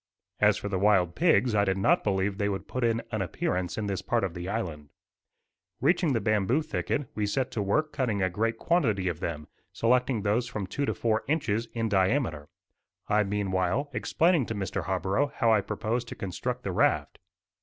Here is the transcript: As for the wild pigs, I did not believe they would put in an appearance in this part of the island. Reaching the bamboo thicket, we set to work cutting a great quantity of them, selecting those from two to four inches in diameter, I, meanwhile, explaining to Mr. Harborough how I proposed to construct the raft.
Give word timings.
As 0.39 0.57
for 0.57 0.67
the 0.67 0.79
wild 0.79 1.13
pigs, 1.13 1.53
I 1.53 1.63
did 1.63 1.77
not 1.77 2.03
believe 2.03 2.39
they 2.39 2.49
would 2.49 2.67
put 2.67 2.83
in 2.83 3.03
an 3.11 3.21
appearance 3.21 3.77
in 3.77 3.85
this 3.85 4.01
part 4.01 4.23
of 4.23 4.33
the 4.33 4.49
island. 4.49 4.89
Reaching 5.79 6.13
the 6.13 6.19
bamboo 6.19 6.63
thicket, 6.63 7.07
we 7.13 7.27
set 7.27 7.51
to 7.51 7.61
work 7.61 7.93
cutting 7.93 8.19
a 8.19 8.27
great 8.27 8.57
quantity 8.57 9.07
of 9.07 9.19
them, 9.19 9.47
selecting 9.71 10.23
those 10.23 10.47
from 10.47 10.65
two 10.65 10.85
to 10.85 10.95
four 10.95 11.23
inches 11.27 11.67
in 11.73 11.87
diameter, 11.87 12.47
I, 13.09 13.21
meanwhile, 13.21 13.91
explaining 13.93 14.47
to 14.47 14.55
Mr. 14.55 14.85
Harborough 14.85 15.31
how 15.35 15.53
I 15.53 15.61
proposed 15.61 16.07
to 16.07 16.15
construct 16.15 16.63
the 16.63 16.71
raft. 16.71 17.19